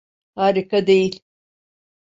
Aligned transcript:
Harika 0.35 0.87
değil. 0.87 1.21